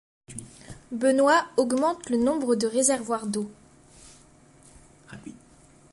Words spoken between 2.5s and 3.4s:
de réservoirs